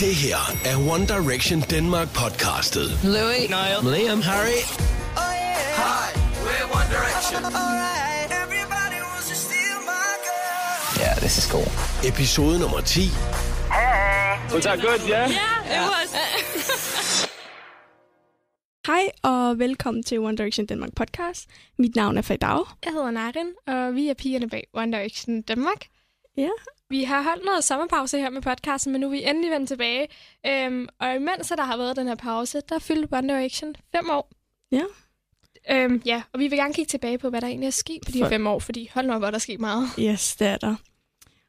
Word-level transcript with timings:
Det 0.00 0.14
her 0.14 0.42
er 0.70 0.76
One 0.94 1.06
Direction 1.06 1.60
Denmark 1.60 2.08
podcastet. 2.14 2.86
Louis, 3.04 3.48
Niall. 3.54 3.80
Liam, 3.94 4.20
Harry 4.22 4.60
Hi, 5.82 6.08
we're 6.46 6.66
One 6.78 6.88
Direction. 6.96 7.40
yeah, 11.02 11.14
this 11.24 11.38
is 11.38 11.46
cool. 11.52 11.68
episode 12.10 12.58
nummer 12.60 12.80
10. 12.80 13.00
Was 14.54 14.64
that 14.64 14.80
good? 14.80 15.00
Yeah. 15.08 15.30
Hej 18.86 19.10
og 19.22 19.58
velkommen 19.58 20.02
til 20.02 20.18
One 20.18 20.36
Direction 20.36 20.66
Danmark 20.66 20.94
podcast. 20.96 21.46
Mit 21.78 21.96
navn 21.96 22.18
er 22.18 22.22
Fadao. 22.22 22.66
Jeg 22.84 22.92
hedder 22.92 23.10
Narin, 23.10 23.52
og 23.66 23.94
vi 23.94 24.08
er 24.08 24.14
pigerne 24.14 24.48
bag 24.48 24.64
One 24.74 24.92
Direction 24.92 25.42
Danmark. 25.42 25.86
Ja. 26.36 26.48
Vi 26.90 27.04
har 27.04 27.22
holdt 27.22 27.44
noget 27.44 27.64
sommerpause 27.64 28.18
her 28.18 28.30
med 28.30 28.42
podcasten, 28.42 28.92
men 28.92 29.00
nu 29.00 29.06
er 29.06 29.10
vi 29.10 29.24
endelig 29.24 29.50
vendt 29.50 29.68
tilbage. 29.68 30.08
Øhm, 30.46 30.88
og 31.00 31.14
imens 31.14 31.48
der 31.48 31.62
har 31.64 31.76
været 31.76 31.96
den 31.96 32.06
her 32.06 32.14
pause, 32.14 32.60
der 32.68 32.78
fyldte 32.78 33.08
One 33.16 33.28
Direction 33.34 33.74
fem 33.96 34.10
år. 34.10 34.30
Ja. 34.72 34.82
Øhm, 35.70 36.02
ja, 36.06 36.22
og 36.32 36.40
vi 36.40 36.48
vil 36.48 36.58
gerne 36.58 36.74
kigge 36.74 36.88
tilbage 36.88 37.18
på, 37.18 37.30
hvad 37.30 37.40
der 37.40 37.46
egentlig 37.46 37.66
er 37.66 37.70
sket 37.70 37.98
på 38.06 38.12
de 38.12 38.18
For- 38.18 38.28
fem 38.28 38.46
år, 38.46 38.58
fordi 38.58 38.90
hold 38.94 39.06
nu 39.06 39.12
op, 39.12 39.20
hvor 39.20 39.26
der 39.30 39.34
er 39.34 39.38
sket 39.38 39.60
meget. 39.60 39.88
Yes, 39.98 40.36
det 40.36 40.46
er 40.46 40.56
der. 40.56 40.74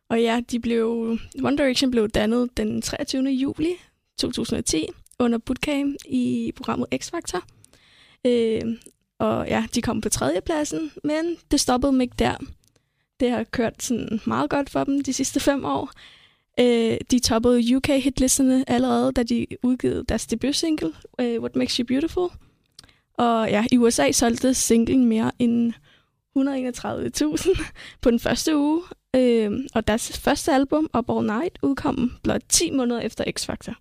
Og 0.09 0.21
ja, 0.21 0.41
de 0.51 0.59
blev, 0.59 1.17
One 1.43 1.57
Direction 1.57 1.91
blev 1.91 2.09
dannet 2.09 2.57
den 2.57 2.81
23. 2.81 3.23
juli 3.29 3.75
2010 4.19 4.85
under 5.19 5.37
bootcamp 5.37 5.95
i 6.05 6.51
programmet 6.55 6.87
X 6.97 7.11
Factor. 7.11 7.43
Øh, 8.25 8.61
og 9.19 9.47
ja, 9.47 9.65
de 9.75 9.81
kom 9.81 10.01
på 10.01 10.09
tredjepladsen, 10.09 10.91
men 11.03 11.37
det 11.51 11.59
stoppede 11.59 11.91
dem 11.91 12.01
ikke 12.01 12.15
der. 12.19 12.35
Det 13.19 13.31
har 13.31 13.43
kørt 13.43 13.83
sådan 13.83 14.21
meget 14.25 14.49
godt 14.49 14.69
for 14.69 14.83
dem 14.83 15.03
de 15.03 15.13
sidste 15.13 15.39
fem 15.39 15.65
år. 15.65 15.91
Øh, 16.59 16.97
de 17.11 17.19
toppede 17.19 17.75
UK-hitlisterne 17.75 18.69
allerede, 18.69 19.11
da 19.11 19.23
de 19.23 19.47
udgivet 19.63 20.09
deres 20.09 20.27
debut-single, 20.27 20.93
øh, 21.19 21.39
What 21.39 21.55
Makes 21.55 21.75
You 21.75 21.85
Beautiful. 21.85 22.29
Og 23.13 23.49
ja, 23.49 23.65
i 23.71 23.77
USA 23.77 24.11
solgte 24.11 24.53
singlen 24.53 25.05
mere 25.05 25.31
end 25.39 25.73
131.000 26.37 27.63
på 28.01 28.11
den 28.11 28.19
første 28.19 28.57
uge. 28.57 28.83
Øh, 29.15 29.51
og 29.75 29.87
deres 29.87 30.19
første 30.19 30.53
album, 30.53 30.89
Up 30.97 31.09
All 31.09 31.25
Night, 31.25 31.59
udkom 31.61 32.17
blot 32.23 32.41
10 32.49 32.71
måneder 32.71 32.99
efter 33.01 33.23
X-Factor. 33.23 33.73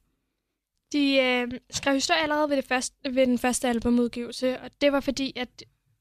De 0.93 1.17
øh, 1.17 1.51
skrev 1.71 1.95
historie 1.95 2.21
allerede 2.21 2.51
ved, 2.51 2.57
det 2.57 2.65
første, 2.65 2.97
ved 3.15 3.27
den 3.27 3.39
første 3.39 3.69
albumudgivelse, 3.69 4.61
og 4.61 4.71
det 4.81 4.93
var 4.93 5.01
fordi, 5.01 5.33
at 5.37 5.49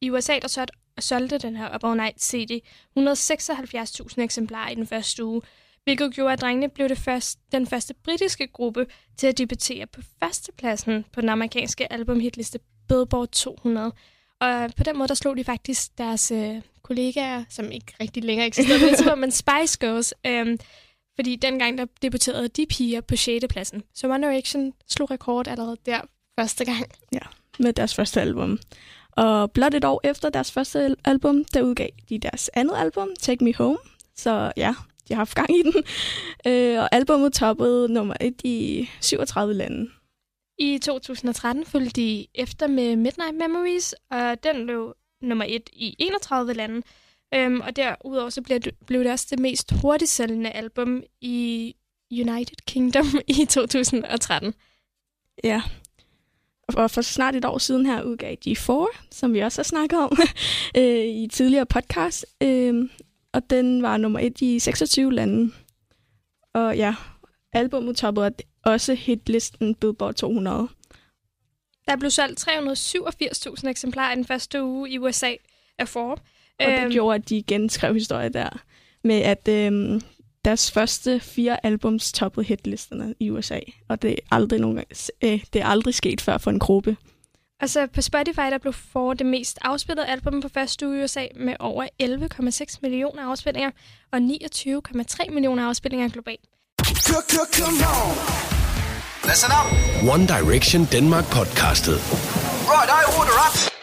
i 0.01 0.09
USA, 0.09 0.39
der 0.39 0.47
solgte, 0.47 0.77
solgte 1.03 1.37
den 1.37 1.55
her 1.55 1.75
Up 1.75 1.83
All 1.83 1.97
Night 1.97 2.21
CD 2.21 2.61
176.000 2.97 4.21
eksemplarer 4.21 4.69
i 4.69 4.75
den 4.75 4.87
første 4.87 5.25
uge, 5.25 5.41
hvilket 5.83 6.13
gjorde, 6.13 6.33
at 6.33 6.41
drengene 6.41 6.69
blev 6.69 6.89
det 6.89 6.97
første, 6.97 7.41
den 7.51 7.67
første 7.67 7.93
britiske 7.93 8.47
gruppe 8.47 8.85
til 9.17 9.27
at 9.27 9.37
debutere 9.37 9.85
på 9.85 10.01
førstepladsen 10.19 11.05
på 11.11 11.21
den 11.21 11.29
amerikanske 11.29 11.93
albumhitliste 11.93 12.59
Billboard 12.87 13.27
200. 13.27 13.91
Og 14.39 14.49
øh, 14.49 14.69
på 14.77 14.83
den 14.83 14.97
måde, 14.97 15.07
der 15.07 15.13
slog 15.13 15.37
de 15.37 15.43
faktisk 15.43 15.97
deres 15.97 16.31
øh, 16.31 16.61
kollegaer, 16.81 17.43
som 17.49 17.71
ikke 17.71 17.93
rigtig 17.99 18.23
længere 18.23 18.47
eksisterer 18.47 19.15
men 19.15 19.31
Spice 19.31 19.77
Girls, 19.79 20.13
øh, 20.25 20.57
fordi 21.15 21.35
dengang 21.35 21.77
der 21.77 21.85
debuterede 22.01 22.47
de 22.47 22.65
piger 22.65 23.01
på 23.01 23.15
6. 23.15 23.45
pladsen. 23.49 23.83
Så 23.93 24.07
One 24.07 24.27
Direction 24.27 24.73
slog 24.89 25.11
rekord 25.11 25.47
allerede 25.47 25.77
der 25.85 26.01
første 26.39 26.65
gang. 26.65 26.85
Ja, 27.13 27.19
med 27.59 27.73
deres 27.73 27.95
første 27.95 28.21
album. 28.21 28.59
Og 29.17 29.51
blot 29.51 29.73
et 29.73 29.85
år 29.85 30.01
efter 30.03 30.29
deres 30.29 30.51
første 30.51 30.79
al- 30.79 30.95
album, 31.05 31.45
der 31.45 31.61
udgav 31.61 31.89
de 32.09 32.19
deres 32.19 32.49
andet 32.53 32.73
album, 32.77 33.09
Take 33.19 33.43
Me 33.43 33.53
Home. 33.53 33.77
Så 34.15 34.51
ja, 34.57 34.75
de 35.07 35.13
har 35.13 35.19
haft 35.19 35.35
gang 35.35 35.49
i 35.59 35.63
den. 35.63 35.73
Øh, 36.47 36.79
og 36.79 36.95
albummet 36.95 37.33
toppede 37.33 37.93
nummer 37.93 38.13
et 38.21 38.41
i 38.43 38.89
37 39.01 39.53
lande. 39.53 39.89
I 40.59 40.77
2013 40.77 41.65
fulgte 41.65 42.01
de 42.01 42.27
efter 42.35 42.67
med 42.67 42.95
Midnight 42.95 43.35
Memories, 43.35 43.95
og 44.11 44.43
den 44.43 44.65
blev 44.65 44.93
nummer 45.21 45.45
et 45.47 45.69
i 45.73 45.95
31 45.99 46.53
lande. 46.53 46.81
Øhm, 47.33 47.61
og 47.61 47.75
derudover 47.75 48.29
så 48.29 48.41
blev 48.41 48.59
det, 48.59 48.75
blev 48.85 49.03
det 49.03 49.11
også 49.11 49.27
det 49.29 49.39
mest 49.39 49.73
hurtigt 49.81 50.11
sælgende 50.11 50.51
album 50.51 51.03
i 51.21 51.75
United 52.11 52.57
Kingdom 52.67 53.05
i 53.41 53.45
2013. 53.45 54.53
Ja. 55.43 55.61
Og 56.75 56.91
for 56.91 57.01
snart 57.01 57.35
et 57.35 57.45
år 57.45 57.57
siden 57.57 57.85
her 57.85 58.03
udgav 58.03 58.35
de 58.43 58.55
Four, 58.55 58.89
som 59.11 59.33
vi 59.33 59.39
også 59.39 59.61
har 59.61 59.63
snakket 59.63 59.99
om 59.99 60.17
øh, 60.77 61.05
i 61.05 61.27
tidligere 61.31 61.65
podcast. 61.65 62.25
Øh, 62.43 62.89
og 63.33 63.49
den 63.49 63.81
var 63.81 63.97
nummer 63.97 64.19
et 64.19 64.41
i 64.41 64.59
26 64.59 65.13
lande. 65.13 65.51
Og 66.53 66.77
ja, 66.77 66.95
albummet 67.53 67.97
toppede 67.97 68.31
også 68.65 68.93
hitlisten 68.93 69.75
Billboard 69.75 70.13
200. 70.13 70.67
Der 71.87 71.95
blev 71.95 72.11
solgt 72.11 72.47
387.000 72.47 73.69
eksemplarer 73.69 74.13
i 74.13 74.15
den 74.15 74.25
første 74.25 74.63
uge 74.63 74.89
i 74.89 74.97
USA 74.97 75.31
af 75.79 75.87
Forbes. 75.87 76.23
Og 76.59 76.65
det 76.65 76.91
gjorde, 76.91 77.15
at 77.15 77.29
de 77.29 77.37
igen 77.37 77.69
skrev 77.69 77.93
historie 77.93 78.29
der. 78.29 78.49
Med 79.03 79.21
at 79.21 79.47
øhm, 79.47 80.01
deres 80.47 80.71
første 80.71 81.19
fire 81.19 81.65
albums 81.65 82.11
toppede 82.11 82.45
hitlisterne 82.45 83.15
i 83.19 83.29
USA. 83.29 83.59
Og 83.89 84.01
det 84.01 84.11
er 84.11 84.15
aldrig, 84.31 84.59
nogen, 84.59 84.77
øh, 85.21 85.43
det 85.53 85.61
er 85.61 85.65
aldrig 85.65 85.95
sket 85.95 86.21
før 86.21 86.37
for 86.37 86.51
en 86.51 86.59
gruppe. 86.59 86.97
Og 87.61 87.69
så 87.69 87.87
på 87.87 88.01
Spotify, 88.01 88.47
der 88.51 88.57
blev 88.57 88.73
for 88.73 89.13
det 89.13 89.25
mest 89.25 89.59
afspillede 89.61 90.07
album 90.07 90.41
på 90.41 90.49
første 90.49 90.87
uge 90.87 90.99
i 90.99 91.03
USA 91.03 91.27
med 91.35 91.55
over 91.59 91.87
11,6 92.03 92.79
millioner 92.81 93.23
afspillinger 93.23 93.71
og 94.11 94.19
29,3 94.19 95.33
millioner 95.33 95.67
afspillinger 95.67 96.09
globalt. 96.09 96.41
Listen 99.29 99.51
up. 99.59 99.67
One 100.13 100.27
Direction 100.27 100.87
Denmark 100.91 101.25
podcastet. 101.25 101.97
Right, 102.71 102.89
I 102.89 103.01
order 103.19 103.37
up. 103.47 103.76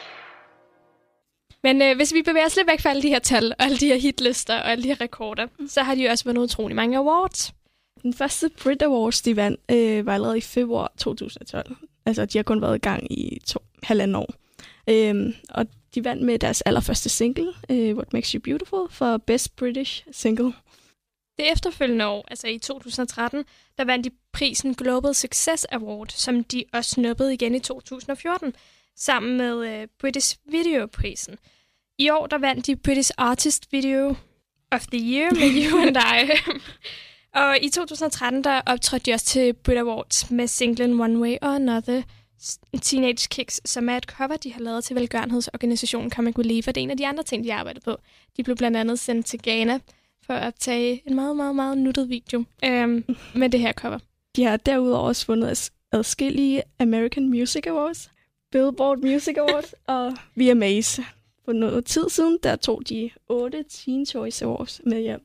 Men 1.65 1.83
øh, 1.83 1.97
hvis 1.97 2.15
vi 2.15 2.23
bevæger 2.23 2.47
os 2.47 2.57
lidt 2.57 2.69
væk 2.69 2.81
fra 2.81 2.91
alle 2.91 3.03
de 3.03 3.09
her 3.09 3.19
tal 3.19 3.53
og 3.59 3.65
alle 3.65 3.79
de 3.79 3.87
her 3.87 3.97
hitlister 3.97 4.55
og 4.55 4.71
alle 4.71 4.83
de 4.83 4.89
her 4.89 5.01
rekorder, 5.01 5.47
så 5.69 5.83
har 5.83 5.95
de 5.95 6.05
jo 6.05 6.11
også 6.11 6.25
vundet 6.25 6.43
utrolig 6.43 6.77
mange 6.77 6.99
awards. 6.99 7.55
Den 8.03 8.15
første 8.15 8.51
Brit 8.63 8.83
Awards, 8.83 9.23
de 9.23 9.37
vandt, 9.37 9.61
øh, 9.71 10.07
var 10.07 10.15
allerede 10.15 10.39
i 10.39 10.41
februar 10.41 10.93
2012. 10.99 11.77
Altså, 12.07 12.25
de 12.27 12.39
har 12.39 12.43
kun 12.43 12.63
været 12.63 12.77
i 12.77 12.79
gang 12.79 13.13
i 13.13 13.41
to, 13.47 13.61
halvanden 13.83 14.15
år. 14.15 14.35
Øhm, 14.91 15.35
og 15.49 15.67
de 15.95 16.05
vandt 16.05 16.23
med 16.23 16.39
deres 16.39 16.61
allerførste 16.61 17.09
single, 17.09 17.53
øh, 17.71 17.97
What 17.97 18.13
Makes 18.13 18.31
You 18.31 18.41
Beautiful, 18.41 18.89
for 18.91 19.17
Best 19.17 19.57
British 19.57 20.07
Single. 20.13 20.53
Det 21.39 21.53
efterfølgende 21.53 22.07
år, 22.07 22.25
altså 22.29 22.49
i 22.49 22.59
2013, 22.59 23.45
der 23.79 23.85
vandt 23.85 24.05
de 24.05 24.11
prisen 24.33 24.75
Global 24.75 25.15
Success 25.15 25.65
Award, 25.65 26.09
som 26.09 26.45
de 26.45 26.65
også 26.73 26.91
snuppede 26.91 27.35
igen 27.35 27.55
i 27.55 27.61
2014, 27.61 28.55
sammen 28.97 29.37
med 29.37 29.67
øh, 29.69 29.89
British 30.01 30.37
Video-prisen. 30.47 31.39
I 31.99 32.11
år, 32.11 32.27
der 32.27 32.39
vandt 32.39 32.67
de 32.67 32.77
British 32.77 33.11
Artist 33.19 33.73
Video 33.73 34.15
of 34.71 34.87
the 34.87 35.01
Year 35.15 35.31
med 35.35 35.71
You 35.71 35.79
and 35.79 35.97
I. 35.97 36.53
Og 37.35 37.59
i 37.63 37.69
2013, 37.69 38.45
der 38.45 38.61
optrådte 38.67 39.11
de 39.11 39.15
også 39.15 39.27
til 39.27 39.53
Brit 39.53 39.79
Awards 39.79 40.31
med 40.31 40.47
singlen 40.47 41.01
One 41.01 41.21
Way 41.21 41.37
or 41.43 41.49
Another, 41.49 42.03
Teenage 42.83 43.29
Kicks, 43.31 43.61
som 43.65 43.89
er 43.89 43.97
et 43.97 44.05
cover, 44.05 44.37
de 44.37 44.53
har 44.53 44.61
lavet 44.61 44.85
til 44.85 44.97
velgørenhedsorganisationen 44.97 46.11
Comic 46.11 46.39
Relief, 46.39 46.69
og 46.69 46.75
det 46.75 46.81
er 46.81 46.83
en 46.83 46.91
af 46.91 46.97
de 46.97 47.07
andre 47.07 47.23
ting, 47.23 47.45
de 47.45 47.55
arbejder 47.55 47.81
på. 47.85 47.97
De 48.37 48.43
blev 48.43 48.57
blandt 48.57 48.77
andet 48.77 48.99
sendt 48.99 49.27
til 49.27 49.43
Ghana 49.43 49.79
for 50.27 50.35
at 50.35 50.47
optage 50.47 51.03
en 51.07 51.15
meget, 51.15 51.37
meget, 51.37 51.55
meget 51.57 51.79
nuttet 51.79 52.09
video 52.09 52.45
øhm, 52.65 53.05
med 53.35 53.49
det 53.51 53.61
her 53.61 53.73
cover. 53.73 53.99
De 54.37 54.45
har 54.45 54.57
derudover 54.57 55.09
også 55.09 55.27
vundet 55.27 55.71
adskillige 55.93 56.63
American 56.79 57.29
Music 57.29 57.67
Awards, 57.67 58.11
Billboard 58.53 58.99
Music 58.99 59.37
Awards 59.37 59.75
og 59.87 60.17
VMAs. 60.37 61.01
For 61.45 61.53
noget 61.53 61.85
tid 61.85 62.09
siden, 62.11 62.39
der 62.43 62.57
tog 62.57 62.83
de 62.89 63.11
8 63.29 63.65
Teen 63.71 64.07
Choice 64.07 64.45
Awards 64.45 64.81
med 64.87 65.01
hjem. 65.01 65.21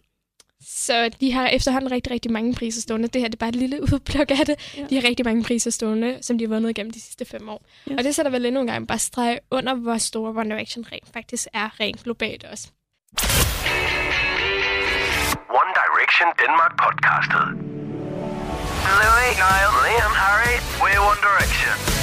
Så 0.61 1.09
de 1.21 1.31
har 1.31 1.47
efterhånden 1.47 1.91
rigtig, 1.91 2.13
rigtig 2.13 2.31
mange 2.31 2.53
priser 2.55 2.81
stående. 2.81 3.07
Det 3.07 3.21
her 3.21 3.27
det 3.27 3.35
er 3.35 3.39
bare 3.39 3.49
et 3.49 3.55
lille 3.55 3.81
udpluk 3.93 4.31
af 4.31 4.45
det. 4.45 4.75
Ja. 4.77 4.85
De 4.89 4.95
har 4.95 5.03
rigtig 5.09 5.25
mange 5.25 5.43
priser 5.43 5.71
stående, 5.71 6.17
som 6.21 6.37
de 6.37 6.43
har 6.43 6.49
vundet 6.49 6.75
gennem 6.75 6.91
de 6.91 7.01
sidste 7.01 7.25
fem 7.25 7.49
år. 7.49 7.61
Yes. 7.91 7.97
Og 7.97 8.03
det 8.03 8.15
sætter 8.15 8.31
vel 8.31 8.45
endnu 8.45 8.61
en 8.61 8.67
gang 8.67 8.87
bare 8.87 8.99
streg 8.99 9.39
under, 9.51 9.73
hvor 9.73 9.97
store 9.97 10.29
One 10.29 10.49
Direction 10.49 10.85
rent 10.91 11.07
faktisk 11.13 11.47
er 11.53 11.79
rent 11.79 12.03
globalt 12.03 12.43
også. 12.43 12.67
One 15.61 15.71
Direction 15.81 16.27
Denmark 16.41 16.73
podcastet. 16.83 17.45
Louis, 18.99 19.31
Niall, 19.43 19.73
Liam, 19.85 20.13
Harry, 20.23 20.55
we're 20.81 21.01
One 21.11 21.21
Direction. 21.27 21.98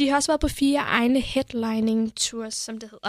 De 0.00 0.08
har 0.08 0.16
også 0.16 0.32
været 0.32 0.40
på 0.40 0.48
fire 0.48 0.78
egne 0.78 1.20
headlining 1.20 2.14
tours, 2.16 2.54
som 2.54 2.78
det 2.78 2.90
hedder. 2.90 3.08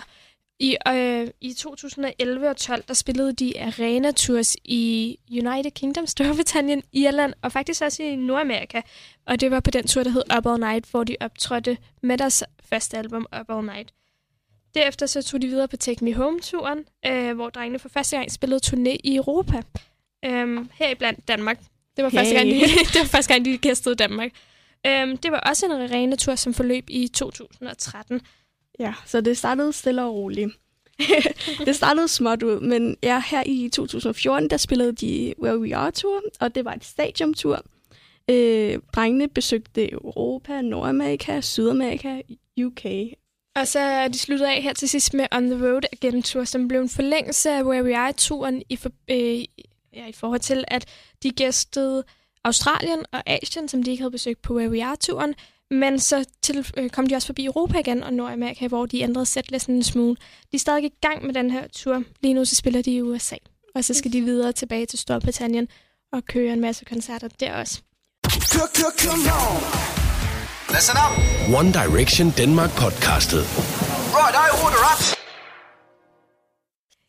I, 0.60 0.78
øh, 0.88 1.28
I 1.42 1.54
2011 1.54 2.50
og 2.50 2.58
12, 2.58 2.84
der 2.88 2.94
spillede 2.94 3.34
de 3.34 3.62
arena 3.62 4.12
tours 4.12 4.56
i 4.66 5.18
United 5.32 5.72
Kingdom, 5.72 6.08
Storbritannien, 6.08 6.84
Irland 6.94 7.34
og 7.42 7.52
faktisk 7.52 7.82
også 7.82 8.04
i 8.04 8.16
Nordamerika. 8.16 8.82
Og 9.28 9.42
det 9.42 9.52
var 9.52 9.60
på 9.60 9.72
den 9.72 9.88
tur, 9.88 10.04
der 10.04 10.10
hed 10.10 10.24
Up 10.38 10.46
All 10.46 10.60
Night, 10.60 10.86
hvor 10.92 11.04
de 11.04 11.16
optrådte 11.20 11.78
med 12.04 12.18
deres 12.18 12.44
første 12.70 12.98
album, 12.98 13.26
Up 13.40 13.50
All 13.58 13.66
Night. 13.66 13.94
Derefter 14.76 15.06
så 15.06 15.22
tog 15.22 15.42
de 15.42 15.48
videre 15.48 15.68
på 15.68 15.78
Take 15.78 16.06
Me 16.06 16.14
Home-turen, 16.14 16.86
øh, 17.06 17.36
hvor 17.36 17.50
drengene 17.50 17.80
for 17.80 17.90
første 17.90 18.16
gang 18.18 18.32
spillede 18.32 18.62
turné 18.68 18.98
i 19.04 19.16
Europa. 19.16 19.62
øhm, 20.26 20.70
heriblandt 20.74 21.28
Danmark. 21.28 21.60
Det 21.98 22.04
var, 22.04 22.10
Hey. 22.10 22.18
første 22.18 22.36
gang, 22.36 22.48
de, 22.48 22.60
det 22.94 23.00
var 23.00 23.06
første 23.08 23.34
gang, 23.34 23.46
de 23.46 23.58
gæstede 23.58 23.96
Danmark. 23.96 24.32
Øhm, 24.88 25.18
det 25.18 25.32
var 25.32 25.40
også 25.40 25.66
en 25.66 25.72
arenatur, 25.72 26.36
som 26.36 26.54
forløb 26.54 26.86
i 26.90 27.08
2013. 27.08 28.22
Ja, 28.80 28.94
så 29.06 29.22
det 29.22 29.38
startede 29.38 29.74
stille 29.74 30.04
og 30.04 30.16
roligt. 30.16 30.50
det 31.66 31.76
startede 31.76 32.08
småt 32.08 32.44
ud, 32.44 32.60
men 32.60 32.98
ja, 33.04 33.24
her 33.30 33.44
i 33.46 33.70
2014, 33.70 34.50
der 34.50 34.58
spillede 34.58 34.94
de 34.94 35.34
Where 35.42 35.60
We 35.60 35.76
Are 35.76 35.92
Tour, 35.92 36.22
og 36.40 36.56
det 36.56 36.66
var 36.66 36.74
et 36.74 36.86
stadiontur. 36.86 37.66
Øh, 38.30 38.80
drengene 38.96 39.28
besøgte 39.28 39.92
Europa, 39.92 40.62
Nordamerika, 40.62 41.42
Sydamerika, 41.42 42.22
UK. 42.64 42.86
Og 43.56 43.68
så 43.68 43.80
er 43.80 44.08
de 44.08 44.20
sluttet 44.20 44.46
af 44.46 44.62
her 44.62 44.74
til 44.74 44.90
sidst 44.90 45.14
med 45.14 45.28
On 45.32 45.50
the 45.50 45.66
Road 45.66 45.82
Again 45.92 46.24
Tour, 46.24 46.44
som 46.44 46.68
blev 46.68 46.82
en 46.82 46.90
forlængelse 46.90 47.50
af 47.50 47.64
Where 47.64 47.84
We 47.84 47.98
Are-turen 47.98 48.62
i, 48.70 48.76
for, 48.76 48.92
øh, 49.10 49.44
ja, 49.94 50.08
i 50.08 50.12
forhold 50.12 50.40
til, 50.40 50.64
at 50.68 50.86
de 51.24 51.30
gæstede 51.30 52.04
Australien 52.44 53.06
og 53.12 53.24
Asien, 53.26 53.68
som 53.68 53.84
de 53.84 53.92
ikke 53.92 54.02
havde 54.02 54.12
besøgt 54.12 54.42
på 54.42 54.54
Where 54.54 54.70
We 54.70 54.84
Are-turen. 54.86 55.36
Men 55.72 56.00
så 56.00 56.26
til, 56.44 56.68
øh, 56.78 56.90
kom 56.90 57.08
de 57.08 57.16
også 57.16 57.26
forbi 57.26 57.46
Europa 57.46 57.80
igen 57.80 58.04
og 58.04 58.14
Nordamerika, 58.14 58.68
hvor 58.68 58.86
de 58.86 59.02
ændrede 59.02 59.26
setlisten 59.26 59.76
en 59.76 59.84
smule. 59.84 60.16
De 60.52 60.56
er 60.56 60.60
stadig 60.60 60.84
i 60.84 60.94
gang 61.02 61.26
med 61.26 61.34
den 61.34 61.52
her 61.52 61.68
tur. 61.68 62.04
Lige 62.22 62.34
nu 62.34 62.46
så 62.46 62.56
spiller 62.56 62.82
de 62.82 62.92
i 62.92 63.02
USA. 63.02 63.36
Og 63.76 63.84
så 63.84 63.94
skal 63.94 64.14
de 64.14 64.22
videre 64.22 64.52
tilbage 64.52 64.86
til 64.86 65.00
Storbritannien 65.00 65.68
og 66.14 66.26
køre 66.26 66.54
en 66.54 66.60
masse 66.60 66.86
koncerter 66.86 67.28
der 67.28 67.54
også. 67.54 67.82
Listen 70.70 70.98
up. 71.06 71.14
One 71.60 71.74
Direction 71.74 72.34
Denmark 72.38 72.70
podcastet. 72.70 73.44
Right, 74.18 74.36
I 74.46 74.48
order 74.64 74.82
up. 74.92 75.02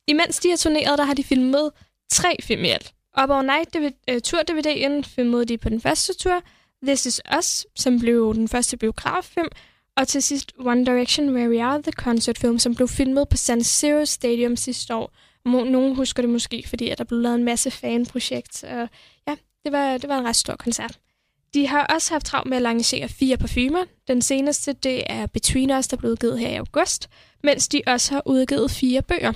Imens 0.08 0.38
de 0.38 0.49
har 0.50 0.56
turneret, 0.56 0.99
der 0.99 1.05
har 1.05 1.14
de 1.14 1.25
filmet 1.25 1.70
tre 2.12 2.37
film 2.43 2.64
i 2.64 2.69
alt. 2.69 2.93
Up 3.20 3.31
All 3.31 3.47
Night 3.47 3.76
øh, 4.09 4.20
tur 4.20 4.38
uh, 4.38 4.44
DVD'en 4.50 5.03
filmede 5.03 5.44
de 5.44 5.59
på 5.59 5.69
den 5.69 5.81
første 5.81 6.14
tur, 6.14 6.43
This 6.87 7.06
Is 7.06 7.20
Us, 7.38 7.67
som 7.76 7.99
blev 7.99 8.35
den 8.35 8.49
første 8.49 8.76
biograffilm, 8.76 9.49
og 9.97 10.09
til 10.09 10.23
sidst 10.23 10.53
One 10.59 10.87
Direction 10.87 11.35
Where 11.35 11.50
We 11.50 11.62
Are, 11.62 11.82
The 11.82 11.93
Concert-film, 11.93 12.59
som 12.59 12.75
blev 12.75 12.88
filmet 12.88 13.29
på 13.29 13.37
San 13.37 13.64
Siro 13.64 14.05
Stadium 14.05 14.56
sidste 14.56 14.94
år. 14.94 15.12
Nogle 15.44 15.94
husker 15.94 16.23
det 16.23 16.31
måske, 16.31 16.64
fordi 16.69 16.88
at 16.88 16.99
der 16.99 17.05
blev 17.05 17.20
lavet 17.20 17.35
en 17.35 17.44
masse 17.44 17.70
fanprojekt, 17.70 18.64
og 18.64 18.88
ja, 19.29 19.37
det 19.64 19.73
var, 19.73 19.99
det 19.99 20.09
var 20.09 20.19
en 20.19 20.25
ret 20.25 20.37
stor 20.37 20.56
koncert. 20.56 20.99
De 21.55 21.67
har 21.67 21.87
også 21.87 22.14
haft 22.14 22.26
travlt 22.26 22.49
med 22.49 22.56
at 22.56 22.62
lancere 22.62 23.09
fire 23.09 23.37
parfumer. 23.37 23.85
Den 24.09 24.23
seneste, 24.23 24.73
det 24.73 25.03
er 25.06 25.26
Between 25.26 25.70
Us, 25.70 25.88
der 25.88 25.97
blev 25.97 26.11
udgivet 26.11 26.38
her 26.38 26.49
i 26.49 26.55
august, 26.55 27.09
mens 27.43 27.69
de 27.69 27.82
også 27.87 28.14
har 28.14 28.23
udgivet 28.26 28.70
fire 28.70 29.03
bøger. 29.03 29.32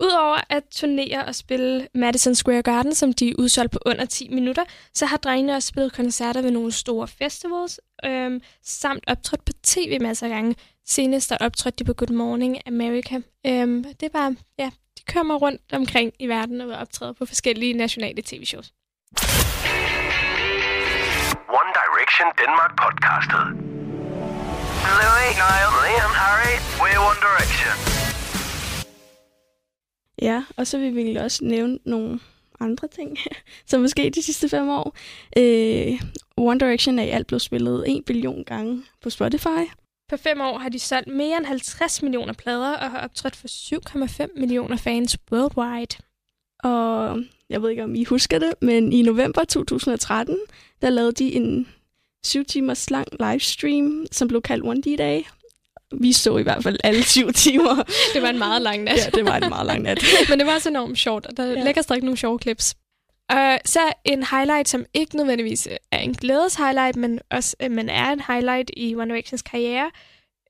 Udover 0.00 0.40
at 0.48 0.64
turnere 0.70 1.24
og 1.24 1.34
spille 1.34 1.88
Madison 1.94 2.34
Square 2.34 2.62
Garden, 2.62 2.94
som 2.94 3.12
de 3.12 3.38
udsolgte 3.38 3.72
på 3.72 3.78
under 3.86 4.04
10 4.04 4.28
minutter, 4.28 4.64
så 4.94 5.06
har 5.06 5.16
drengene 5.16 5.54
også 5.54 5.68
spillet 5.68 5.92
koncerter 5.92 6.42
ved 6.42 6.50
nogle 6.50 6.72
store 6.72 7.08
festivals, 7.08 7.80
øhm, 8.04 8.40
samt 8.62 9.04
optrådt 9.06 9.44
på 9.44 9.52
tv 9.62 9.98
masser 10.02 10.26
af 10.26 10.30
gange. 10.30 10.54
Senest 10.86 11.30
der 11.30 11.36
optrådte 11.40 11.76
de 11.78 11.84
på 11.84 11.92
Good 11.92 12.14
Morning 12.16 12.58
America. 12.66 13.20
Øhm, 13.46 13.84
det 14.00 14.08
var, 14.12 14.34
ja, 14.58 14.70
de 14.98 15.12
kommer 15.12 15.34
rundt 15.34 15.62
omkring 15.72 16.12
i 16.18 16.26
verden 16.26 16.60
og 16.60 16.78
optræder 16.78 17.12
på 17.12 17.26
forskellige 17.26 17.72
nationale 17.72 18.22
tv-shows. 18.22 18.72
One 21.60 21.70
Direction 21.80 22.26
Denmark 22.40 22.72
podcastet. 22.82 23.44
Louis, 25.00 25.32
Niall, 25.42 25.72
Liam, 25.84 26.12
Harry, 26.22 26.54
we're 26.80 27.00
One 27.10 27.20
Direction. 27.26 27.97
Ja, 30.22 30.44
og 30.56 30.66
så 30.66 30.78
vil 30.78 30.94
vi 30.94 31.00
egentlig 31.00 31.22
også 31.22 31.44
nævne 31.44 31.78
nogle 31.84 32.20
andre 32.60 32.88
ting, 32.88 33.18
som 33.66 33.80
måske 33.80 34.10
de 34.14 34.22
sidste 34.22 34.48
fem 34.48 34.68
år. 34.68 34.96
Øh, 35.36 36.02
One 36.36 36.60
Direction 36.60 36.98
er 36.98 37.02
i 37.02 37.08
alt 37.08 37.26
blevet 37.26 37.42
spillet 37.42 37.84
en 37.86 38.02
billion 38.02 38.44
gange 38.44 38.82
på 39.02 39.10
Spotify. 39.10 39.70
På 40.08 40.16
fem 40.16 40.40
år 40.40 40.58
har 40.58 40.68
de 40.68 40.78
solgt 40.78 41.08
mere 41.08 41.36
end 41.36 41.46
50 41.46 42.02
millioner 42.02 42.32
plader 42.32 42.76
og 42.76 42.90
har 42.90 43.00
optrådt 43.00 43.36
for 43.36 43.48
7,5 43.48 44.40
millioner 44.40 44.76
fans 44.76 45.18
worldwide. 45.32 45.96
Og 46.58 47.22
jeg 47.50 47.62
ved 47.62 47.70
ikke, 47.70 47.84
om 47.84 47.94
I 47.94 48.04
husker 48.04 48.38
det, 48.38 48.52
men 48.62 48.92
i 48.92 49.02
november 49.02 49.44
2013, 49.44 50.38
der 50.82 50.90
lavede 50.90 51.12
de 51.12 51.34
en 51.34 51.68
syv 52.24 52.44
timers 52.44 52.90
lang 52.90 53.08
livestream, 53.20 54.06
som 54.12 54.28
blev 54.28 54.42
kaldt 54.42 54.64
One 54.64 54.82
D-Day. 54.86 55.37
Vi 56.00 56.12
så 56.12 56.36
i 56.36 56.42
hvert 56.42 56.62
fald 56.62 56.78
alle 56.84 57.02
syv 57.02 57.32
timer. 57.46 57.82
Det 58.14 58.22
var 58.22 58.28
en 58.28 58.38
meget 58.38 58.62
lang 58.62 58.82
nat. 58.82 58.96
ja, 58.96 59.10
det 59.14 59.24
var 59.24 59.36
en 59.36 59.48
meget 59.48 59.66
lang 59.66 59.82
nat. 59.82 60.04
Men 60.28 60.38
det 60.38 60.46
var 60.46 60.54
også 60.54 60.68
enormt 60.68 60.98
sjovt, 60.98 61.26
og 61.26 61.36
der 61.36 61.44
Ja. 61.44 61.64
lægger 61.64 61.82
stadig 61.82 62.02
nogle 62.02 62.16
sjove 62.16 62.38
clips. 62.42 62.74
Og 63.30 63.58
så 63.64 63.80
en 64.04 64.22
highlight, 64.22 64.68
som 64.68 64.84
ikke 64.94 65.16
nødvendigvis 65.16 65.68
er 65.92 65.98
en 65.98 66.14
glædes 66.14 66.54
highlight, 66.54 66.96
men, 66.96 67.20
også, 67.30 67.56
øh, 67.62 67.70
men 67.70 67.88
er 67.88 68.10
en 68.10 68.20
highlight 68.28 68.70
i 68.76 68.94
One 68.94 69.10
Directions 69.10 69.42
karriere. 69.42 69.90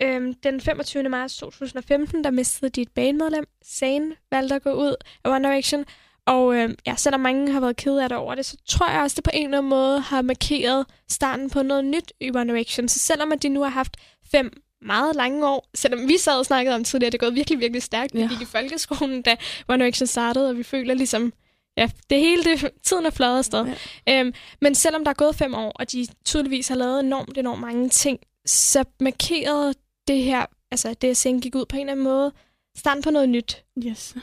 Øhm, 0.03 0.35
den 0.35 0.61
25. 0.61 1.09
marts 1.09 1.37
2015, 1.37 2.25
der 2.25 2.31
mistede 2.31 2.71
de 2.71 2.83
et 2.83 2.89
bandmedlem. 2.95 3.45
Zayn 3.67 4.13
valgte 4.31 4.55
at 4.55 4.63
gå 4.63 4.73
ud 4.73 4.95
af 5.25 5.31
One 5.31 5.49
Direction. 5.49 5.85
Og 6.27 6.55
øhm, 6.57 6.75
ja, 6.87 6.95
selvom 6.97 7.21
mange 7.21 7.53
har 7.53 7.61
været 7.61 7.77
ked 7.77 7.99
af 7.99 8.09
det 8.09 8.19
over 8.19 8.35
det, 8.35 8.47
så 8.47 8.57
tror 8.69 8.91
jeg 8.91 9.01
også, 9.03 9.15
det 9.15 9.25
på 9.25 9.31
en 9.35 9.45
eller 9.45 9.59
anden 9.59 9.71
måde 9.71 10.01
har 10.01 10.23
markeret 10.23 10.87
starten 11.11 11.51
på 11.51 11.63
noget 11.63 11.85
nyt 11.85 12.13
i 12.21 12.31
One 12.35 12.53
Direction. 12.53 12.89
Så 12.89 12.99
selvom 12.99 13.33
at 13.33 13.43
de 13.43 13.49
nu 13.49 13.63
har 13.63 13.71
haft 13.71 13.97
fem 14.31 14.63
meget 14.83 15.17
lange 15.17 15.47
år, 15.49 15.69
selvom 15.75 16.09
vi 16.09 16.19
sad 16.19 16.39
og 16.39 16.47
snakkede 16.47 16.75
om 16.75 16.85
tidligere, 16.85 17.11
det 17.11 17.19
er 17.19 17.27
gået 17.27 17.35
virkelig, 17.35 17.61
virkelig 17.61 17.83
stærkt. 17.83 18.15
Vi 18.15 18.21
Ja. 18.21 18.29
gik 18.29 18.41
i 18.41 18.45
folkeskolen, 18.45 19.23
da 19.23 19.37
One 19.69 19.79
Direction 19.85 20.07
startede, 20.07 20.49
og 20.49 20.57
vi 20.59 20.63
føler 20.63 20.95
ligesom, 20.95 21.33
ja, 21.77 21.91
det 22.11 22.19
hele, 22.21 22.45
det, 22.45 22.71
tiden 22.83 23.07
er 23.07 23.11
fløjet 23.11 23.39
afsted. 23.39 23.67
Ja. 24.07 24.21
Øhm, 24.21 24.33
men 24.61 24.75
selvom 24.75 25.05
der 25.05 25.11
er 25.11 25.15
gået 25.15 25.35
fem 25.37 25.55
år, 25.55 25.71
og 25.75 25.93
de 25.93 26.07
tydeligvis 26.25 26.69
har 26.69 26.75
lavet 26.77 27.01
enormt, 27.01 27.39
enormt 27.39 27.61
mange 27.61 27.89
ting, 27.89 28.19
så 28.47 28.85
markerede 29.01 29.75
det 30.09 30.23
her, 30.23 30.47
altså 30.71 30.95
det, 31.03 31.09
at 31.09 31.17
Sing 31.17 31.43
gik 31.43 31.55
ud 31.55 31.65
på 31.69 31.77
en 31.77 31.81
eller 31.81 31.93
anden 31.93 32.05
måde, 32.05 32.33
starten 32.79 33.03
på 33.03 33.11
noget 33.11 33.29
nyt. 33.29 33.65
Yes. 33.87 34.15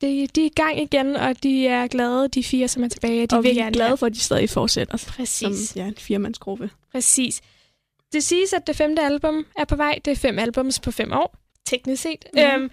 De, 0.00 0.26
de 0.26 0.40
er 0.42 0.46
i 0.46 0.48
gang 0.48 0.80
igen, 0.82 1.16
og 1.16 1.42
de 1.42 1.66
er 1.66 1.86
glade, 1.86 2.28
de 2.28 2.44
fire, 2.44 2.68
som 2.68 2.84
er 2.84 2.88
tilbage. 2.88 3.26
De 3.26 3.36
og 3.36 3.42
vil 3.44 3.54
vi 3.54 3.58
er 3.58 3.70
glade 3.70 3.96
for, 3.96 4.06
at 4.06 4.14
de 4.14 4.20
stadig 4.20 4.50
fortsætter 4.50 4.96
som 4.96 5.12
Præcis. 5.12 5.76
ja, 5.76 5.86
en 5.86 5.94
firmandsgruppe. 5.98 6.70
Præcis. 6.92 7.40
Det 8.12 8.24
siges, 8.24 8.52
at 8.52 8.66
det 8.66 8.76
femte 8.76 9.02
album 9.02 9.46
er 9.58 9.64
på 9.64 9.76
vej. 9.76 9.98
Det 10.04 10.10
er 10.10 10.16
fem 10.16 10.38
albums 10.38 10.80
på 10.80 10.90
fem 10.90 11.12
år, 11.12 11.36
teknisk 11.66 12.02
set. 12.02 12.24
Ja. 12.36 12.56
Øhm, 12.56 12.70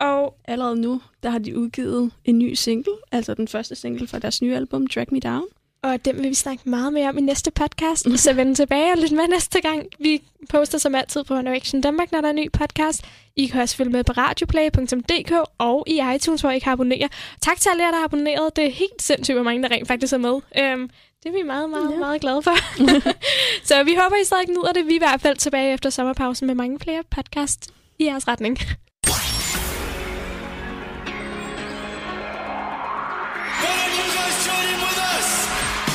og 0.00 0.34
Allerede 0.44 0.76
nu, 0.80 1.00
der 1.22 1.30
har 1.30 1.38
de 1.38 1.58
udgivet 1.58 2.10
en 2.24 2.38
ny 2.38 2.54
single, 2.54 2.92
altså 3.12 3.34
den 3.34 3.48
første 3.48 3.74
single 3.74 4.08
fra 4.08 4.18
deres 4.18 4.42
nye 4.42 4.56
album, 4.56 4.86
Drag 4.86 5.06
Me 5.10 5.20
Down. 5.20 5.44
Og 5.82 6.04
den 6.04 6.16
vil 6.16 6.28
vi 6.30 6.34
snakke 6.34 6.68
meget 6.70 6.92
mere 6.92 7.08
om 7.08 7.18
i 7.18 7.20
næste 7.20 7.50
podcast. 7.50 8.06
Så 8.16 8.32
vend 8.32 8.56
tilbage 8.56 8.92
og 8.92 8.98
lyt 8.98 9.12
med 9.12 9.28
næste 9.28 9.60
gang. 9.60 9.86
Vi 9.98 10.22
poster 10.48 10.78
som 10.78 10.94
altid 10.94 11.24
på 11.24 11.40
Direction 11.40 11.80
Danmark, 11.80 12.12
når 12.12 12.20
der 12.20 12.28
er 12.28 12.30
en 12.30 12.36
ny 12.36 12.52
podcast. 12.52 13.04
I 13.36 13.46
kan 13.46 13.60
også 13.60 13.76
følge 13.76 13.90
med 13.90 14.04
på 14.04 14.12
radioplay.dk 14.12 15.32
og 15.58 15.84
i 15.86 16.00
iTunes, 16.14 16.40
hvor 16.40 16.50
I 16.50 16.58
kan 16.58 16.72
abonnere. 16.72 17.08
Tak 17.40 17.60
til 17.60 17.68
alle 17.68 17.84
jer, 17.84 17.90
der 17.90 17.98
har 17.98 18.04
abonneret. 18.04 18.56
Det 18.56 18.66
er 18.66 18.70
helt 18.70 19.02
sindssygt, 19.02 19.36
hvor 19.36 19.42
mange 19.42 19.62
der 19.62 19.70
rent 19.70 19.88
faktisk 19.88 20.12
er 20.12 20.18
med. 20.18 20.40
Øhm, 20.58 20.90
det 21.24 21.30
er 21.30 21.32
vi 21.32 21.42
meget, 21.42 21.70
meget, 21.70 21.90
Ja. 21.92 21.98
meget 21.98 22.20
glade 22.20 22.42
for. 22.42 22.56
så 23.68 23.82
vi 23.82 23.94
håber, 24.02 24.16
I 24.22 24.24
stadig 24.24 24.48
nyder 24.48 24.72
det. 24.72 24.86
Vi 24.86 24.90
er 24.90 24.94
i 24.94 24.98
hvert 24.98 25.20
fald 25.20 25.36
tilbage 25.36 25.72
efter 25.74 25.90
sommerpausen 25.90 26.46
med 26.46 26.54
mange 26.54 26.80
flere 26.80 27.02
podcast 27.10 27.70
i 27.98 28.04
jeres 28.04 28.28
retning. 28.28 28.58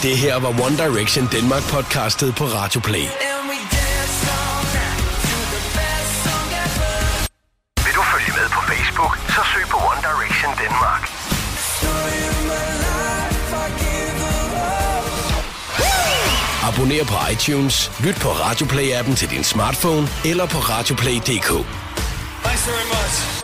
Det 0.04 0.18
her 0.18 0.36
var 0.40 0.50
One 0.50 0.78
Direction 0.78 1.28
Denmark 1.32 1.64
podcastet 1.64 2.36
på 2.36 2.44
Radio 2.46 2.82
Play. 2.82 3.39
Abonner 16.80 17.04
på 17.04 17.32
iTunes, 17.32 17.92
lyt 18.00 18.16
på 18.16 18.30
Radioplay-appen 18.30 19.16
til 19.16 19.30
din 19.30 19.44
smartphone 19.44 20.08
eller 20.26 20.46
på 20.46 20.58
radioplay.dk. 20.58 21.50
Thanks 22.44 22.68
very 22.68 22.88
much. 22.88 23.39